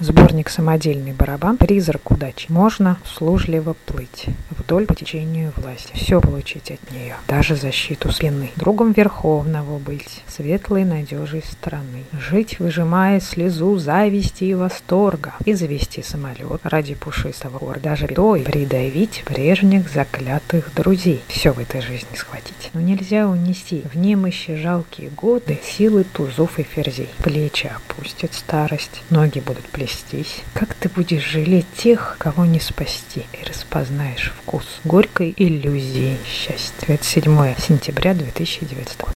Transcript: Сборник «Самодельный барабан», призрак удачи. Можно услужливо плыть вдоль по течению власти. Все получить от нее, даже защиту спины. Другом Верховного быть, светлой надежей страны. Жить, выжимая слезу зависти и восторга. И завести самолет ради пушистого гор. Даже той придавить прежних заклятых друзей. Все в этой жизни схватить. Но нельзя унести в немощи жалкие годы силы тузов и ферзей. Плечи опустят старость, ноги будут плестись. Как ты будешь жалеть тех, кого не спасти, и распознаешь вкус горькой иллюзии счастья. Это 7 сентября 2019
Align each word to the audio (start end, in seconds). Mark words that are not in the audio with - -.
Сборник 0.00 0.48
«Самодельный 0.48 1.12
барабан», 1.12 1.56
призрак 1.56 2.12
удачи. 2.12 2.46
Можно 2.50 2.98
услужливо 3.04 3.74
плыть 3.84 4.26
вдоль 4.50 4.86
по 4.86 4.94
течению 4.94 5.52
власти. 5.56 5.90
Все 5.92 6.20
получить 6.20 6.70
от 6.70 6.90
нее, 6.92 7.16
даже 7.26 7.56
защиту 7.56 8.12
спины. 8.12 8.50
Другом 8.54 8.92
Верховного 8.92 9.78
быть, 9.78 10.22
светлой 10.28 10.84
надежей 10.84 11.42
страны. 11.42 12.04
Жить, 12.12 12.60
выжимая 12.60 13.18
слезу 13.18 13.76
зависти 13.78 14.44
и 14.44 14.54
восторга. 14.54 15.34
И 15.44 15.54
завести 15.54 16.02
самолет 16.02 16.60
ради 16.62 16.94
пушистого 16.94 17.58
гор. 17.58 17.80
Даже 17.80 18.06
той 18.06 18.42
придавить 18.42 19.24
прежних 19.24 19.90
заклятых 19.90 20.72
друзей. 20.74 21.22
Все 21.26 21.52
в 21.52 21.58
этой 21.58 21.80
жизни 21.80 22.14
схватить. 22.14 22.70
Но 22.72 22.80
нельзя 22.80 23.26
унести 23.26 23.82
в 23.92 23.96
немощи 23.96 24.54
жалкие 24.54 25.10
годы 25.10 25.58
силы 25.64 26.04
тузов 26.04 26.60
и 26.60 26.62
ферзей. 26.62 27.10
Плечи 27.18 27.66
опустят 27.66 28.34
старость, 28.34 29.02
ноги 29.10 29.40
будут 29.40 29.64
плестись. 29.88 30.42
Как 30.54 30.74
ты 30.74 30.88
будешь 30.88 31.24
жалеть 31.24 31.66
тех, 31.76 32.16
кого 32.18 32.44
не 32.44 32.60
спасти, 32.60 33.26
и 33.32 33.44
распознаешь 33.44 34.32
вкус 34.42 34.64
горькой 34.84 35.32
иллюзии 35.36 36.16
счастья. 36.26 36.94
Это 36.94 37.04
7 37.04 37.54
сентября 37.58 38.14
2019 38.14 38.98